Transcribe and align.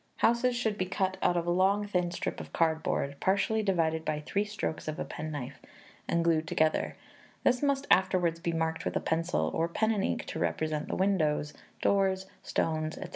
Houses 0.15 0.55
should 0.55 0.79
be 0.79 0.87
cut 0.87 1.17
out 1.21 1.37
of 1.37 1.45
a 1.45 1.51
long 1.51 1.85
thin 1.85 2.09
strip 2.09 2.39
of 2.39 2.51
cardboard, 2.53 3.17
partially 3.19 3.61
divided 3.61 4.03
by 4.03 4.19
three 4.19 4.45
strokes 4.45 4.87
of 4.87 4.97
a 4.97 5.05
penknife, 5.05 5.61
and 6.07 6.23
glued 6.23 6.47
together; 6.47 6.97
this 7.43 7.61
must 7.61 7.85
afterwards 7.91 8.39
be 8.39 8.51
marked 8.51 8.83
with 8.83 8.95
a 8.95 8.99
pencil, 8.99 9.51
or 9.53 9.67
pen 9.67 9.91
and 9.91 10.03
ink, 10.03 10.25
to 10.25 10.39
represent 10.39 10.87
the 10.87 10.95
windows, 10.95 11.53
doors, 11.83 12.25
stones, 12.41 12.95
&c. 12.99 13.09